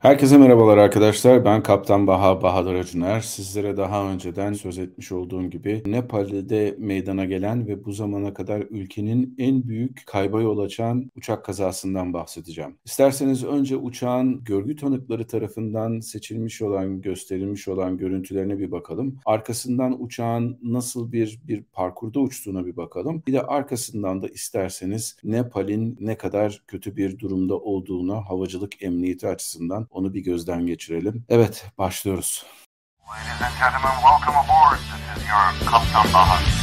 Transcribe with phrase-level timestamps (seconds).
[0.00, 1.44] Herkese merhabalar arkadaşlar.
[1.44, 3.20] Ben Kaptan Baha Bahadır Acuner.
[3.20, 9.34] Sizlere daha önceden söz etmiş olduğum gibi Nepal'de meydana gelen ve bu zamana kadar ülkenin
[9.38, 12.76] en büyük kayba yol açan uçak kazasından bahsedeceğim.
[12.84, 19.16] İsterseniz önce uçağın görgü tanıkları tarafından seçilmiş olan, gösterilmiş olan görüntülerine bir bakalım.
[19.26, 23.22] Arkasından uçağın nasıl bir bir parkurda uçtuğuna bir bakalım.
[23.26, 29.89] Bir de arkasından da isterseniz Nepal'in ne kadar kötü bir durumda olduğuna havacılık emniyeti açısından
[29.90, 31.24] onu bir gözden geçirelim.
[31.28, 32.46] Evet, başlıyoruz.
[33.08, 34.78] Ladies and gentlemen, welcome aboard.
[34.78, 36.59] This is your Kaptan Bahar.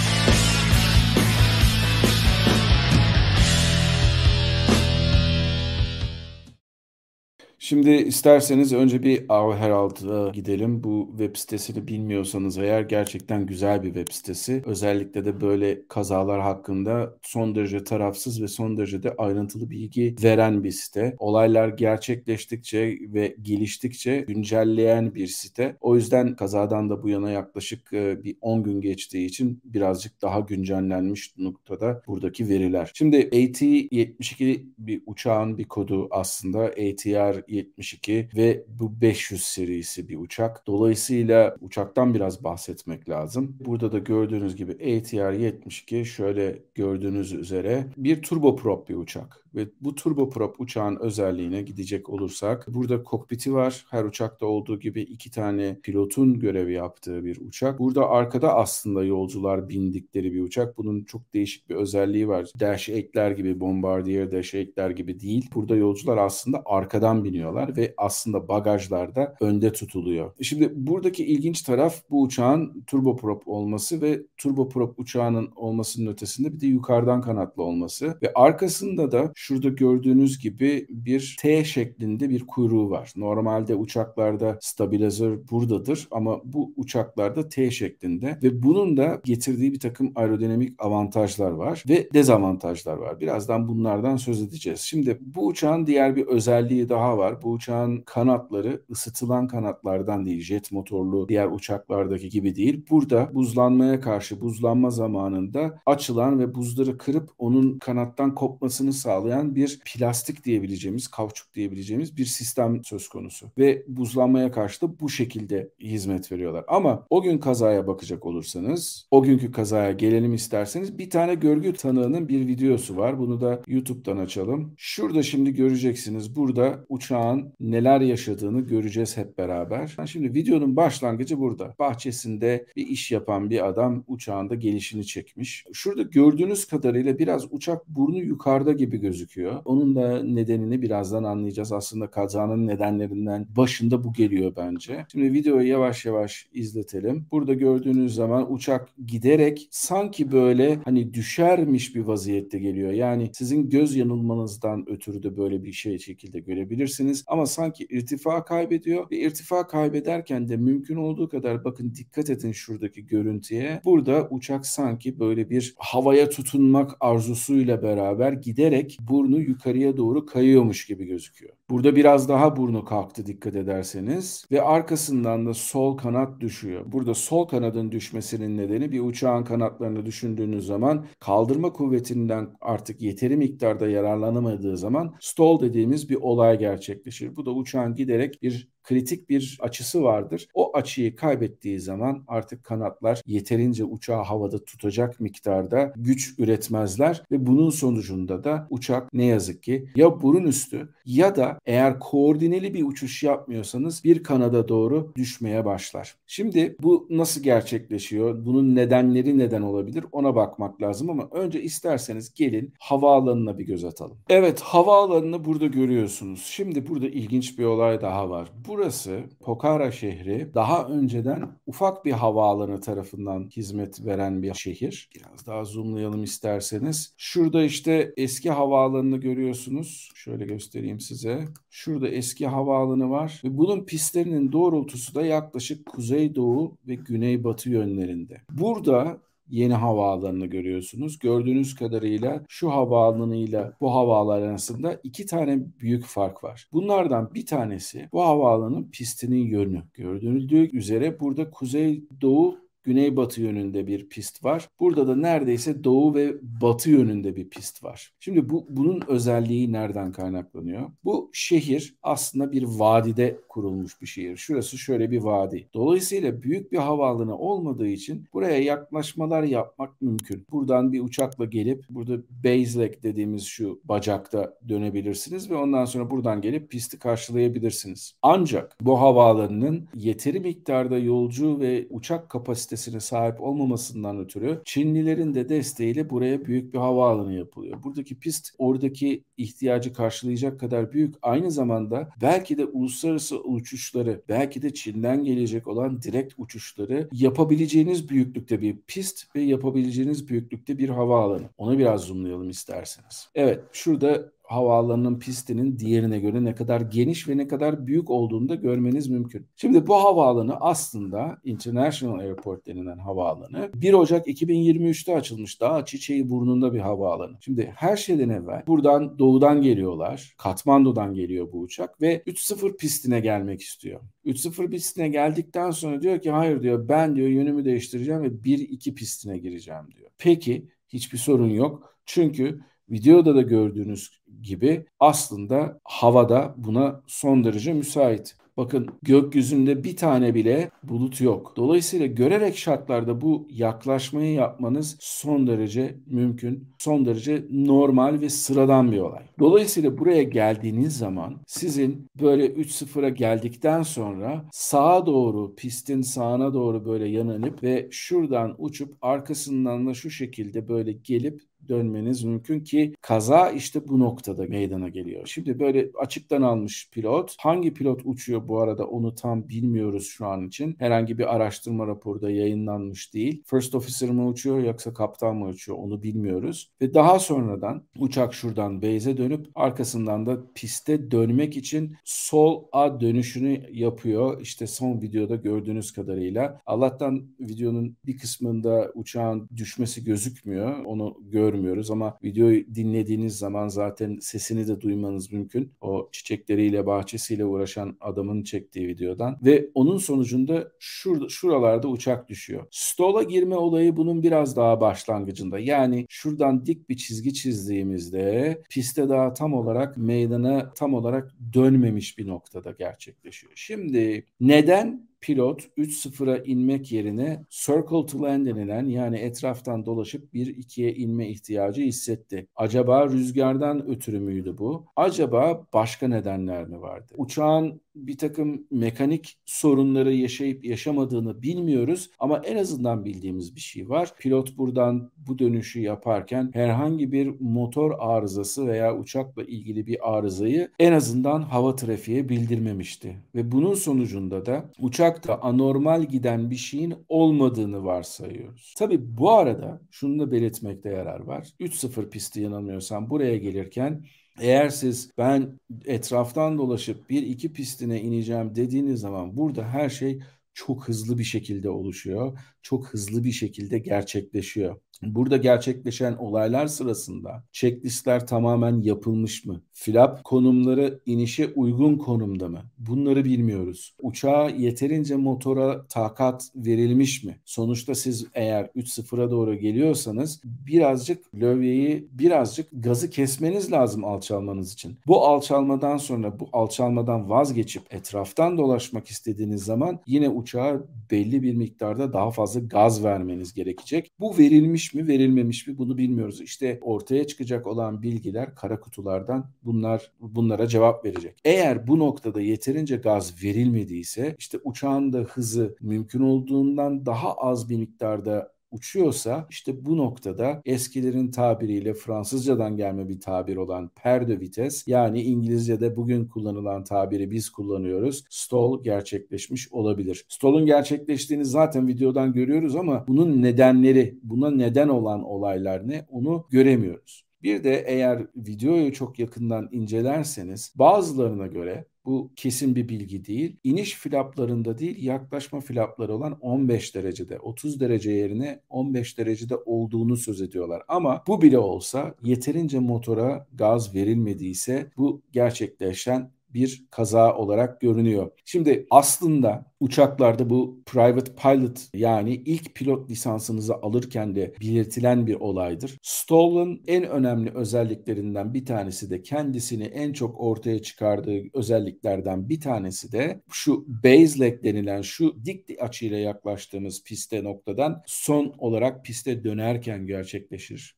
[7.68, 10.84] Şimdi isterseniz önce bir Av Herald'a gidelim.
[10.84, 14.64] Bu web sitesini bilmiyorsanız eğer gerçekten güzel bir web sitesi.
[14.66, 20.64] Özellikle de böyle kazalar hakkında son derece tarafsız ve son derece de ayrıntılı bilgi veren
[20.64, 21.16] bir site.
[21.20, 25.78] Olaylar gerçekleştikçe ve geliştikçe güncelleyen bir site.
[25.82, 30.40] O yüzden kazadan da bu yana yaklaşık e, bir 10 gün geçtiği için birazcık daha
[30.40, 32.92] güncellenmiş noktada buradaki veriler.
[32.94, 36.60] Şimdi AT-72 bir uçağın bir kodu aslında.
[36.60, 40.68] ATR 72 ve bu 500 serisi bir uçak.
[40.68, 43.58] Dolayısıyla uçaktan biraz bahsetmek lazım.
[43.60, 49.47] Burada da gördüğünüz gibi ATR 72 şöyle gördüğünüz üzere bir turboprop bir uçak.
[49.58, 53.86] Ve bu turboprop uçağın özelliğine gidecek olursak burada kokpiti var.
[53.90, 57.80] Her uçakta olduğu gibi iki tane pilotun görevi yaptığı bir uçak.
[57.80, 60.78] Burada arkada aslında yolcular bindikleri bir uçak.
[60.78, 62.52] Bunun çok değişik bir özelliği var.
[62.60, 65.50] Dash 8'ler gibi, Bombardier Dash 8'ler gibi değil.
[65.56, 70.32] Burada yolcular aslında arkadan biniyorlar ve aslında bagajlar da önde tutuluyor.
[70.42, 76.68] Şimdi buradaki ilginç taraf bu uçağın turboprop olması ve turboprop uçağının olmasının ötesinde bir de
[76.68, 83.14] yukarıdan kanatlı olması ve arkasında da Şurada gördüğünüz gibi bir T şeklinde bir kuyruğu var.
[83.16, 90.12] Normalde uçaklarda stabilizör buradadır ama bu uçaklarda T şeklinde ve bunun da getirdiği bir takım
[90.16, 93.20] aerodinamik avantajlar var ve dezavantajlar var.
[93.20, 94.80] Birazdan bunlardan söz edeceğiz.
[94.80, 97.42] Şimdi bu uçağın diğer bir özelliği daha var.
[97.42, 102.86] Bu uçağın kanatları ısıtılan kanatlardan değil, jet motorlu diğer uçaklardaki gibi değil.
[102.90, 109.80] Burada buzlanmaya karşı buzlanma zamanında açılan ve buzları kırıp onun kanattan kopmasını sağlayan sağlayan bir
[109.86, 113.48] plastik diyebileceğimiz, kauçuk diyebileceğimiz bir sistem söz konusu.
[113.58, 116.66] Ve buzlanmaya karşı da bu şekilde hizmet veriyorlar.
[116.68, 122.28] Ama o gün kazaya bakacak olursanız, o günkü kazaya gelelim isterseniz bir tane görgü tanığının
[122.28, 123.20] bir videosu var.
[123.20, 124.74] Bunu da YouTube'dan açalım.
[124.78, 126.36] Şurada şimdi göreceksiniz.
[126.36, 129.96] Burada uçağın neler yaşadığını göreceğiz hep beraber.
[130.06, 131.76] Şimdi videonun başlangıcı burada.
[131.80, 135.66] Bahçesinde bir iş yapan bir adam uçağında gelişini çekmiş.
[135.74, 139.62] Şurada gördüğünüz kadarıyla biraz uçak burnu yukarıda gibi gözüküyor gözüküyor.
[139.66, 141.72] Onun da nedenini birazdan anlayacağız.
[141.72, 145.06] Aslında kazanın nedenlerinden başında bu geliyor bence.
[145.12, 147.26] Şimdi videoyu yavaş yavaş izletelim.
[147.32, 152.92] Burada gördüğünüz zaman uçak giderek sanki böyle hani düşermiş bir vaziyette geliyor.
[152.92, 157.24] Yani sizin göz yanılmanızdan ötürü de böyle bir şey şekilde görebilirsiniz.
[157.28, 163.08] Ama sanki irtifa kaybediyor ve irtifa kaybederken de mümkün olduğu kadar bakın dikkat edin şuradaki
[163.08, 163.82] görüntüye.
[163.86, 171.06] Burada uçak sanki böyle bir havaya tutunmak arzusuyla beraber giderek burnu yukarıya doğru kayıyormuş gibi
[171.06, 171.57] gözüküyor.
[171.70, 176.92] Burada biraz daha burnu kalktı dikkat ederseniz ve arkasından da sol kanat düşüyor.
[176.92, 183.88] Burada sol kanadın düşmesinin nedeni bir uçağın kanatlarını düşündüğünüz zaman kaldırma kuvvetinden artık yeteri miktarda
[183.88, 187.36] yararlanamadığı zaman stall dediğimiz bir olay gerçekleşir.
[187.36, 190.48] Bu da uçağın giderek bir kritik bir açısı vardır.
[190.54, 197.70] O açıyı kaybettiği zaman artık kanatlar yeterince uçağı havada tutacak miktarda güç üretmezler ve bunun
[197.70, 203.24] sonucunda da uçak ne yazık ki ya burun üstü ya da eğer koordineli bir uçuş
[203.24, 206.16] yapmıyorsanız bir kanada doğru düşmeye başlar.
[206.28, 208.46] Şimdi bu nasıl gerçekleşiyor?
[208.46, 210.06] Bunun nedenleri neden olabilir?
[210.12, 214.18] Ona bakmak lazım ama önce isterseniz gelin havaalanına bir göz atalım.
[214.30, 216.44] Evet havaalanını burada görüyorsunuz.
[216.46, 218.52] Şimdi burada ilginç bir olay daha var.
[218.68, 225.10] Bu burası Pokhara şehri daha önceden ufak bir havaalanı tarafından hizmet veren bir şehir.
[225.16, 227.14] Biraz daha zoomlayalım isterseniz.
[227.18, 230.12] Şurada işte eski havaalanını görüyorsunuz.
[230.16, 231.47] Şöyle göstereyim size.
[231.70, 238.42] Şurada eski havaalanı var ve bunun pistlerinin doğrultusu da yaklaşık kuzeydoğu ve güneybatı yönlerinde.
[238.52, 239.18] Burada
[239.50, 241.20] yeni havaalanını görüyorsunuz.
[241.20, 246.68] Gördüğünüz kadarıyla şu havaalanıyla bu havaalanı arasında iki tane büyük fark var.
[246.74, 249.84] Bunlardan bir tanesi bu havaalanının pistinin yönü.
[249.94, 254.70] Gördüğünüz üzere burada kuzey doğu güneybatı yönünde bir pist var.
[254.80, 258.14] Burada da neredeyse doğu ve batı yönünde bir pist var.
[258.20, 260.90] Şimdi bu bunun özelliği nereden kaynaklanıyor?
[261.04, 264.38] Bu şehir aslında bir vadide kurulmuş bir şehir.
[264.38, 265.70] Şurası şöyle bir vadi.
[265.74, 270.46] Dolayısıyla büyük bir havaalanı olmadığı için buraya yaklaşmalar yapmak mümkün.
[270.52, 276.42] Buradan bir uçakla gelip burada base leg dediğimiz şu bacakta dönebilirsiniz ve ondan sonra buradan
[276.42, 278.14] gelip pisti karşılayabilirsiniz.
[278.22, 282.30] Ancak bu havaalanının yeteri miktarda yolcu ve uçak
[282.78, 287.84] kapasitesine sahip olmamasından ötürü Çinlilerin de desteğiyle buraya büyük bir havaalanı yapılıyor.
[287.84, 291.16] Buradaki pist oradaki ihtiyacı karşılayacak kadar büyük.
[291.22, 298.62] Aynı zamanda belki de uluslararası uçuşları, belki de Çin'den gelecek olan direkt uçuşları yapabileceğiniz büyüklükte
[298.62, 301.50] bir pist ve yapabileceğiniz büyüklükte bir havaalanı.
[301.58, 303.30] Onu biraz zoomlayalım isterseniz.
[303.36, 308.56] Evet, şurada havaalanının pistinin diğerine göre ne kadar geniş ve ne kadar büyük olduğunu da
[308.56, 309.48] görmeniz mümkün.
[309.56, 315.62] Şimdi bu havaalanı aslında International Airport denilen havaalanı 1 Ocak 2023'te açılmış.
[315.62, 317.38] Daha çiçeği burnunda bir havaalanı.
[317.42, 320.36] Şimdi her şeyden evvel buradan doğudan geliyorlar.
[320.38, 324.02] Katmandu'dan geliyor bu uçak ve 3-0 pistine gelmek istiyor.
[324.26, 329.38] 3-0 pistine geldikten sonra diyor ki hayır diyor ben diyor yönümü değiştireceğim ve 1-2 pistine
[329.38, 330.10] gireceğim diyor.
[330.18, 331.98] Peki hiçbir sorun yok.
[332.06, 334.10] Çünkü videoda da gördüğünüz
[334.42, 338.36] gibi aslında havada buna son derece müsait.
[338.58, 341.54] Bakın gökyüzünde bir tane bile bulut yok.
[341.58, 349.00] Dolayısıyla görerek şartlarda bu yaklaşmayı yapmanız son derece mümkün, son derece normal ve sıradan bir
[349.00, 349.24] olay.
[349.40, 357.08] Dolayısıyla buraya geldiğiniz zaman sizin böyle 3-0'a geldikten sonra sağa doğru, pistin sağına doğru böyle
[357.08, 363.88] yanınıp ve şuradan uçup arkasından da şu şekilde böyle gelip dönmeniz mümkün ki kaza işte
[363.88, 365.22] bu noktada meydana geliyor.
[365.26, 367.36] Şimdi böyle açıktan almış pilot.
[367.40, 370.76] Hangi pilot uçuyor bu arada onu tam bilmiyoruz şu an için.
[370.80, 373.44] Herhangi bir araştırma raporu yayınlanmış değil.
[373.46, 376.72] First officer mı uçuyor yoksa kaptan mı uçuyor onu bilmiyoruz.
[376.82, 383.64] Ve daha sonradan uçak şuradan base'e dönüp arkasından da piste dönmek için sol A dönüşünü
[383.72, 384.42] yapıyor.
[384.42, 386.62] İşte son videoda gördüğünüz kadarıyla.
[386.66, 390.86] Allah'tan videonun bir kısmında uçağın düşmesi gözükmüyor.
[390.86, 395.72] Onu görmüyoruz görmüyoruz ama videoyu dinlediğiniz zaman zaten sesini de duymanız mümkün.
[395.82, 402.66] O çiçekleriyle bahçesiyle uğraşan adamın çektiği videodan ve onun sonucunda şurada şuralarda uçak düşüyor.
[402.72, 405.60] Stola girme olayı bunun biraz daha başlangıcında.
[405.60, 412.28] Yani şuradan dik bir çizgi çizdiğimizde piste daha tam olarak meydana tam olarak dönmemiş bir
[412.28, 413.54] noktada gerçekleşiyor.
[413.56, 421.30] Şimdi neden pilot 3-0'a inmek yerine circle to land denilen yani etraftan dolaşıp 1-2'ye inme
[421.30, 422.48] ihtiyacı hissetti.
[422.56, 424.86] Acaba rüzgardan ötürü müydü bu?
[424.96, 427.14] Acaba başka nedenler mi vardı?
[427.18, 434.14] Uçağın bir takım mekanik sorunları yaşayıp yaşamadığını bilmiyoruz ama en azından bildiğimiz bir şey var.
[434.20, 440.94] Pilot buradan bu dönüşü yaparken herhangi bir motor arızası veya uçakla ilgili bir arızayı en
[440.94, 443.16] azından hava trafiğe bildirmemişti.
[443.36, 444.70] Ve bunun sonucunda da
[445.08, 448.74] uçakta anormal giden bir şeyin olmadığını varsayıyoruz.
[448.78, 451.48] Tabi bu arada şunu da belirtmekte yarar var.
[451.60, 454.06] 3-0 pisti yanılmıyorsam buraya gelirken
[454.42, 460.20] eğer siz ben etraftan dolaşıp bir iki pistine ineceğim dediğiniz zaman burada her şey
[460.54, 462.40] çok hızlı bir şekilde oluşuyor.
[462.62, 464.80] Çok hızlı bir şekilde gerçekleşiyor.
[465.04, 469.62] Burada gerçekleşen olaylar sırasında checklistler tamamen yapılmış mı?
[469.74, 472.62] Flap konumları inişe uygun konumda mı?
[472.78, 473.96] Bunları bilmiyoruz.
[474.02, 477.40] Uçağa yeterince motora takat verilmiş mi?
[477.46, 484.98] Sonuçta siz eğer 3-0'a doğru geliyorsanız birazcık lövyeyi, birazcık gazı kesmeniz lazım alçalmanız için.
[485.08, 492.14] Bu alçalmadan sonra bu alçalmadan vazgeçip etraftan dolaşmak istediğiniz zaman yine uçağa belli bir miktarda
[492.14, 494.12] daha fazla gaz vermeniz gerekecek.
[494.20, 496.42] Bu verilmiş mi verilmemiş mi bunu bilmiyoruz.
[496.42, 501.38] İşte ortaya çıkacak olan bilgiler kara kutulardan bunlar bunlara cevap verecek.
[501.46, 507.78] Eğer bu noktada yeterince gaz verilmediyse işte uçağın da hızı mümkün olduğundan daha az bir
[507.78, 515.22] miktarda uçuyorsa işte bu noktada eskilerin tabiriyle Fransızcadan gelme bir tabir olan perde vites yani
[515.22, 518.24] İngilizce'de bugün kullanılan tabiri biz kullanıyoruz.
[518.30, 520.26] Stall gerçekleşmiş olabilir.
[520.30, 527.27] Stall'un gerçekleştiğini zaten videodan görüyoruz ama bunun nedenleri, buna neden olan olaylar ne onu göremiyoruz.
[527.48, 533.58] Bir de eğer videoyu çok yakından incelerseniz bazılarına göre bu kesin bir bilgi değil.
[533.64, 540.42] İniş flaplarında değil yaklaşma flapları olan 15 derecede 30 derece yerine 15 derecede olduğunu söz
[540.42, 540.84] ediyorlar.
[540.88, 548.32] Ama bu bile olsa yeterince motora gaz verilmediyse bu gerçekleşen bir kaza olarak görünüyor.
[548.46, 555.98] Şimdi aslında uçaklarda bu private pilot yani ilk pilot lisansınızı alırken de belirtilen bir olaydır.
[556.02, 563.12] Stoll'un en önemli özelliklerinden bir tanesi de kendisini en çok ortaya çıkardığı özelliklerden bir tanesi
[563.12, 570.08] de şu base leg denilen şu dik açıyla yaklaştığımız piste noktadan son olarak piste dönerken
[570.08, 570.98] gerçekleşir.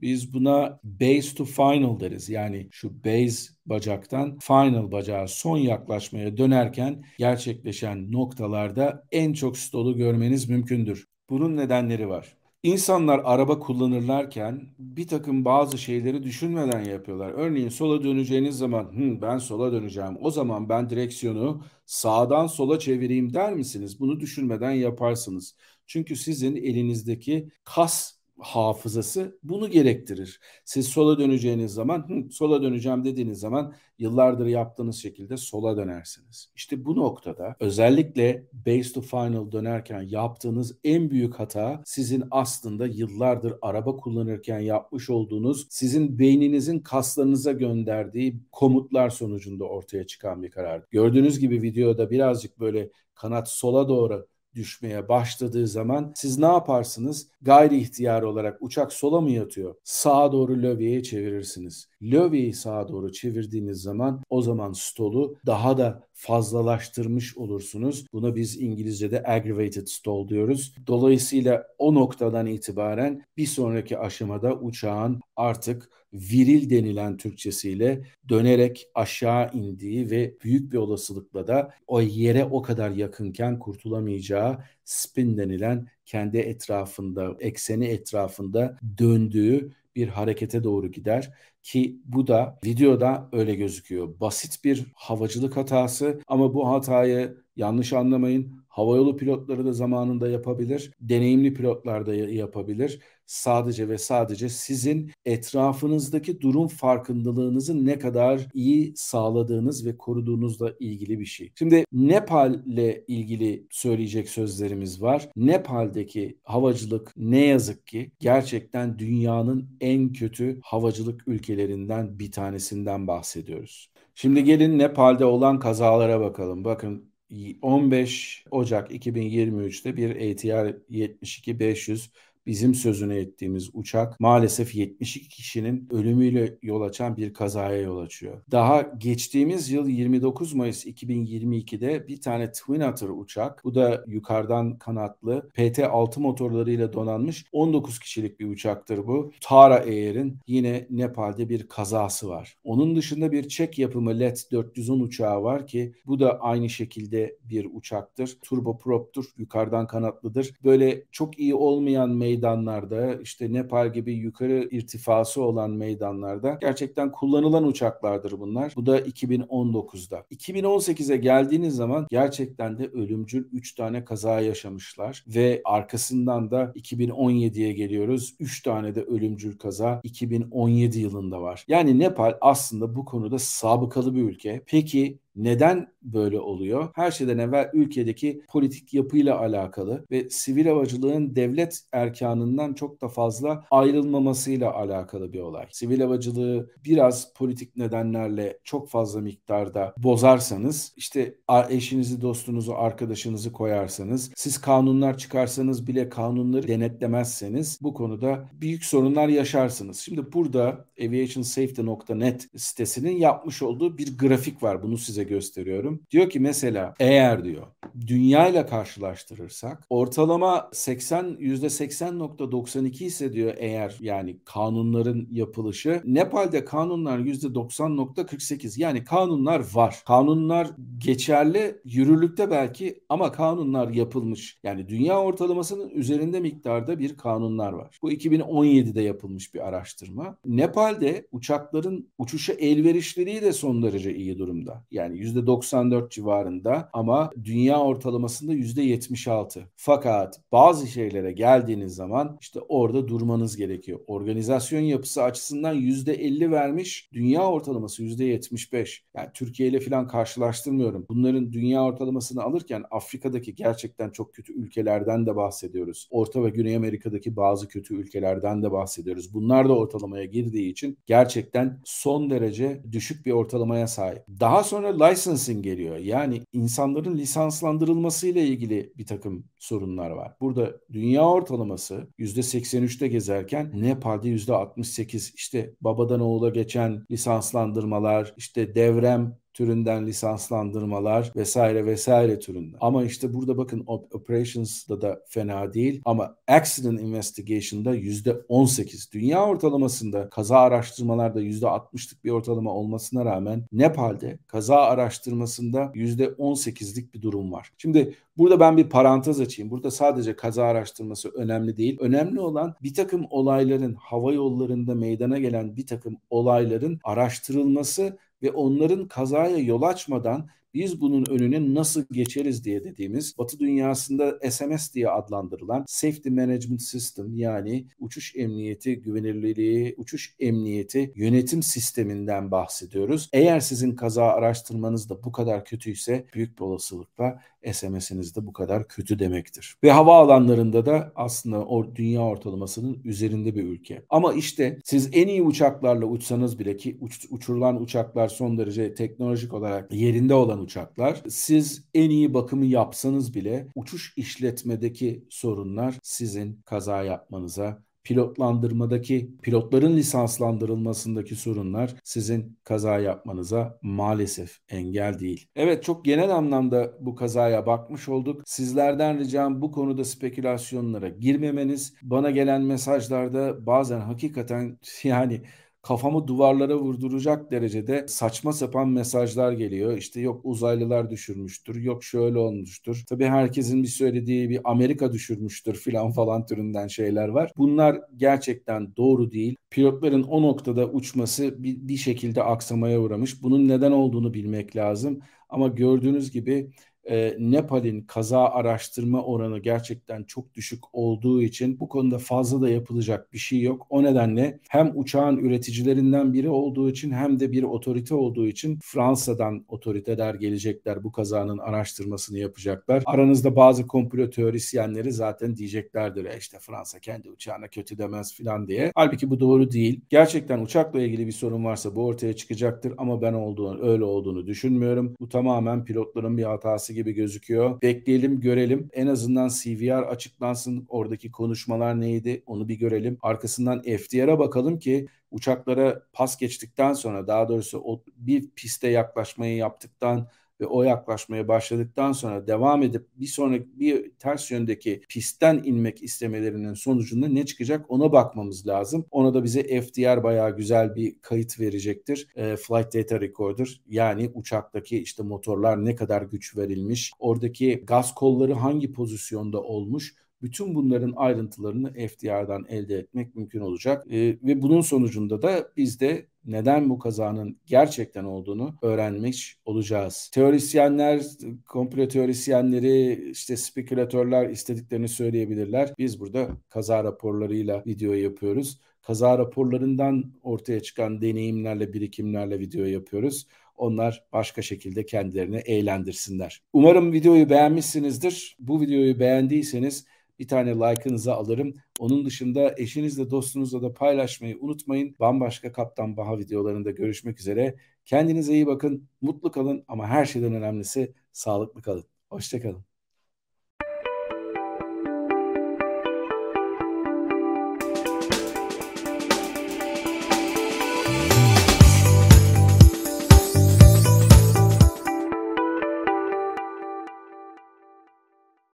[0.00, 2.28] Biz buna base to final deriz.
[2.28, 10.48] Yani şu base bacaktan final bacağa son yaklaşmaya dönerken gerçekleşen noktalarda en çok stolu görmeniz
[10.48, 11.06] mümkündür.
[11.30, 12.36] Bunun nedenleri var.
[12.62, 17.30] İnsanlar araba kullanırlarken bir takım bazı şeyleri düşünmeden yapıyorlar.
[17.30, 23.34] Örneğin sola döneceğiniz zaman Hı, ben sola döneceğim o zaman ben direksiyonu sağdan sola çevireyim
[23.34, 24.00] der misiniz?
[24.00, 25.54] Bunu düşünmeden yaparsınız.
[25.86, 30.40] Çünkü sizin elinizdeki kas hafızası bunu gerektirir.
[30.64, 36.50] Siz sola döneceğiniz zaman, Hı, sola döneceğim dediğiniz zaman yıllardır yaptığınız şekilde sola dönersiniz.
[36.54, 43.54] İşte bu noktada özellikle base to final dönerken yaptığınız en büyük hata sizin aslında yıllardır
[43.62, 50.82] araba kullanırken yapmış olduğunuz sizin beyninizin kaslarınıza gönderdiği komutlar sonucunda ortaya çıkan bir karar.
[50.90, 57.28] Gördüğünüz gibi videoda birazcık böyle kanat sola doğru düşmeye başladığı zaman siz ne yaparsınız?
[57.42, 59.74] Gayri ihtiyar olarak uçak sola mı yatıyor?
[59.84, 61.88] Sağa doğru lövyeye çevirirsiniz.
[62.02, 68.06] Lövyeyi sağa doğru çevirdiğiniz zaman o zaman stolu daha da fazlalaştırmış olursunuz.
[68.12, 70.74] Buna biz İngilizce'de aggravated stall diyoruz.
[70.86, 80.10] Dolayısıyla o noktadan itibaren bir sonraki aşamada uçağın artık viril denilen Türkçesiyle dönerek aşağı indiği
[80.10, 87.36] ve büyük bir olasılıkla da o yere o kadar yakınken kurtulamayacağı spin denilen kendi etrafında,
[87.40, 94.20] ekseni etrafında döndüğü bir harekete doğru gider ki bu da videoda öyle gözüküyor.
[94.20, 98.60] Basit bir havacılık hatası ama bu hatayı yanlış anlamayın.
[98.78, 100.92] Havayolu pilotları da zamanında yapabilir.
[101.00, 109.86] Deneyimli pilotlar da yapabilir sadece ve sadece sizin etrafınızdaki durum farkındalığınızı ne kadar iyi sağladığınız
[109.86, 111.52] ve koruduğunuzla ilgili bir şey.
[111.58, 115.28] Şimdi Nepal ile ilgili söyleyecek sözlerimiz var.
[115.36, 123.90] Nepal'deki havacılık ne yazık ki gerçekten dünyanın en kötü havacılık ülkelerinden bir tanesinden bahsediyoruz.
[124.14, 126.64] Şimdi gelin Nepal'de olan kazalara bakalım.
[126.64, 132.10] Bakın 15 Ocak 2023'te bir ATR 72 500
[132.48, 138.42] bizim sözünü ettiğimiz uçak maalesef 72 kişinin ölümüyle yol açan bir kazaya yol açıyor.
[138.50, 145.48] Daha geçtiğimiz yıl 29 Mayıs 2022'de bir tane Twin Otter uçak, bu da yukarıdan kanatlı
[145.54, 149.32] PT-6 motorlarıyla donanmış 19 kişilik bir uçaktır bu.
[149.40, 152.56] Tara Air'in yine Nepal'de bir kazası var.
[152.64, 157.68] Onun dışında bir Çek yapımı LET 410 uçağı var ki bu da aynı şekilde bir
[157.72, 158.38] uçaktır.
[158.42, 160.54] Turboproptur, yukarıdan kanatlıdır.
[160.64, 167.66] Böyle çok iyi olmayan meydan meydanlarda işte Nepal gibi yukarı irtifası olan meydanlarda gerçekten kullanılan
[167.66, 168.72] uçaklardır bunlar.
[168.76, 170.24] Bu da 2019'da.
[170.30, 178.34] 2018'e geldiğiniz zaman gerçekten de ölümcül 3 tane kaza yaşamışlar ve arkasından da 2017'ye geliyoruz.
[178.40, 181.64] 3 tane de ölümcül kaza 2017 yılında var.
[181.68, 184.62] Yani Nepal aslında bu konuda sabıkalı bir ülke.
[184.66, 186.88] Peki neden böyle oluyor?
[186.94, 193.64] Her şeyden evvel ülkedeki politik yapıyla alakalı ve sivil havacılığın devlet erkanından çok da fazla
[193.70, 195.66] ayrılmamasıyla alakalı bir olay.
[195.70, 201.34] Sivil havacılığı biraz politik nedenlerle çok fazla miktarda bozarsanız işte
[201.68, 209.98] eşinizi, dostunuzu, arkadaşınızı koyarsanız, siz kanunlar çıkarsanız bile kanunları denetlemezseniz bu konuda büyük sorunlar yaşarsınız.
[209.98, 214.82] Şimdi burada aviationsafety.net sitesinin yapmış olduğu bir grafik var.
[214.82, 216.02] Bunu size gösteriyorum.
[216.10, 217.66] Diyor ki mesela eğer diyor
[218.06, 228.80] dünya ile karşılaştırırsak ortalama 80 %80.92 ise diyor eğer yani kanunların yapılışı Nepal'de kanunlar %90.48
[228.80, 230.02] yani kanunlar var.
[230.06, 234.58] Kanunlar geçerli yürürlükte belki ama kanunlar yapılmış.
[234.62, 237.98] Yani dünya ortalamasının üzerinde miktarda bir kanunlar var.
[238.02, 240.38] Bu 2017'de yapılmış bir araştırma.
[240.46, 244.84] Nepal'de uçakların uçuşa elverişliliği de son derece iyi durumda.
[244.90, 249.60] Yani %94 civarında ama dünya ortalamasında %76.
[249.76, 254.00] Fakat bazı şeylere geldiğiniz zaman işte orada durmanız gerekiyor.
[254.06, 259.02] Organizasyon yapısı açısından %50 vermiş, dünya ortalaması %75.
[259.16, 261.06] Yani Türkiye ile falan karşılaştırmıyorum.
[261.08, 266.08] Bunların dünya ortalamasını alırken Afrika'daki gerçekten çok kötü ülkelerden de bahsediyoruz.
[266.10, 269.34] Orta ve Güney Amerika'daki bazı kötü ülkelerden de bahsediyoruz.
[269.34, 274.22] Bunlar da ortalamaya girdiği için gerçekten son derece düşük bir ortalamaya sahip.
[274.40, 275.96] Daha sonra licensing geliyor.
[275.96, 280.36] Yani insanların lisanslandırılması ile ilgili bir takım sorunlar var.
[280.40, 290.06] Burada dünya ortalaması %83'te gezerken Nepal'de %68 işte babadan oğula geçen lisanslandırmalar, işte devrem türünden
[290.06, 292.78] lisanslandırmalar vesaire vesaire türünden.
[292.80, 299.12] Ama işte burada bakın operations'da da fena değil ama accident investigation'da yüzde 18.
[299.12, 307.14] Dünya ortalamasında kaza araştırmalarda yüzde 60'lık bir ortalama olmasına rağmen Nepal'de kaza araştırmasında yüzde 18'lik
[307.14, 307.72] bir durum var.
[307.78, 309.70] Şimdi burada ben bir parantez açayım.
[309.70, 311.98] Burada sadece kaza araştırması önemli değil.
[312.00, 319.08] Önemli olan bir takım olayların hava yollarında meydana gelen bir takım olayların araştırılması ve onların
[319.08, 325.84] kazaya yol açmadan biz bunun önüne nasıl geçeriz diye dediğimiz Batı dünyasında SMS diye adlandırılan
[325.86, 333.28] Safety Management System yani uçuş emniyeti güvenilirliği, uçuş emniyeti yönetim sisteminden bahsediyoruz.
[333.32, 337.40] Eğer sizin kaza araştırmanız da bu kadar kötüyse büyük bir olasılıkla
[337.72, 339.74] SMS'iniz de bu kadar kötü demektir.
[339.84, 344.02] Ve hava alanlarında da aslında o dünya ortalamasının üzerinde bir ülke.
[344.08, 349.54] Ama işte siz en iyi uçaklarla uçsanız bile ki uç, uçurulan uçaklar son derece teknolojik
[349.54, 351.22] olarak yerinde olan uçaklar.
[351.28, 361.36] Siz en iyi bakımı yapsanız bile uçuş işletmedeki sorunlar sizin kaza yapmanıza pilotlandırmadaki, pilotların lisanslandırılmasındaki
[361.36, 365.48] sorunlar sizin kaza yapmanıza maalesef engel değil.
[365.56, 368.42] Evet çok genel anlamda bu kazaya bakmış olduk.
[368.46, 371.94] Sizlerden ricam bu konuda spekülasyonlara girmemeniz.
[372.02, 375.42] Bana gelen mesajlarda bazen hakikaten yani
[375.88, 379.96] kafamı duvarlara vurduracak derecede saçma sapan mesajlar geliyor.
[379.96, 383.02] İşte yok uzaylılar düşürmüştür, yok şöyle olmuştur.
[383.08, 387.52] Tabii herkesin bir söylediği bir Amerika düşürmüştür filan falan türünden şeyler var.
[387.56, 389.56] Bunlar gerçekten doğru değil.
[389.70, 393.42] Pilotların o noktada uçması bir, bir şekilde aksamaya uğramış.
[393.42, 395.20] Bunun neden olduğunu bilmek lazım.
[395.48, 396.70] Ama gördüğünüz gibi
[397.10, 403.32] e, Nepal'in kaza araştırma oranı gerçekten çok düşük olduğu için bu konuda fazla da yapılacak
[403.32, 403.86] bir şey yok.
[403.90, 409.64] O nedenle hem uçağın üreticilerinden biri olduğu için hem de bir otorite olduğu için Fransa'dan
[409.68, 413.02] otoriteler gelecekler bu kazanın araştırmasını yapacaklar.
[413.06, 418.92] Aranızda bazı komplo teorisyenleri zaten diyeceklerdir e işte Fransa kendi uçağına kötü demez filan diye.
[418.94, 420.00] Halbuki bu doğru değil.
[420.08, 425.14] Gerçekten uçakla ilgili bir sorun varsa bu ortaya çıkacaktır ama ben olduğunu öyle olduğunu düşünmüyorum.
[425.20, 427.82] Bu tamamen pilotların bir hatası gibi gözüküyor.
[427.82, 428.90] Bekleyelim görelim.
[428.92, 430.86] En azından CVR açıklansın.
[430.88, 433.18] Oradaki konuşmalar neydi onu bir görelim.
[433.22, 440.28] Arkasından FDR'a bakalım ki uçaklara pas geçtikten sonra daha doğrusu o bir piste yaklaşmayı yaptıktan
[440.60, 446.74] ve o yaklaşmaya başladıktan sonra devam edip bir sonraki bir ters yöndeki pistten inmek istemelerinin
[446.74, 449.06] sonucunda ne çıkacak ona bakmamız lazım.
[449.10, 452.28] Ona da bize FDR bayağı güzel bir kayıt verecektir.
[452.36, 458.52] E, Flight Data Recorder yani uçaktaki işte motorlar ne kadar güç verilmiş, oradaki gaz kolları
[458.54, 464.06] hangi pozisyonda olmuş bütün bunların ayrıntılarını FDR'dan elde etmek mümkün olacak.
[464.12, 470.30] E, ve bunun sonucunda da biz de neden bu kazanın gerçekten olduğunu öğrenmiş olacağız.
[470.34, 471.22] Teorisyenler,
[471.66, 475.94] komplo teorisyenleri, işte spekülatörler istediklerini söyleyebilirler.
[475.98, 478.80] Biz burada kaza raporlarıyla video yapıyoruz.
[479.02, 483.46] Kaza raporlarından ortaya çıkan deneyimlerle, birikimlerle video yapıyoruz.
[483.76, 486.62] Onlar başka şekilde kendilerini eğlendirsinler.
[486.72, 488.56] Umarım videoyu beğenmişsinizdir.
[488.60, 490.04] Bu videoyu beğendiyseniz
[490.38, 491.74] bir tane like'ınızı alırım.
[491.98, 495.16] Onun dışında eşinizle dostunuzla da paylaşmayı unutmayın.
[495.20, 497.76] Bambaşka Kaptan Baha videolarında görüşmek üzere.
[498.04, 502.04] Kendinize iyi bakın, mutlu kalın ama her şeyden önemlisi sağlıklı kalın.
[502.30, 502.87] Hoşçakalın.